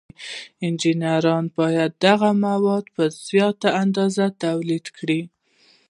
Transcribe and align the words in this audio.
انجینران 0.65 1.45
باید 1.57 1.91
دغه 2.05 2.29
مواد 2.45 2.85
په 2.95 3.03
زیاته 3.27 3.69
اندازه 3.83 4.25
تولید 4.43 4.85
کړي. 4.97 5.21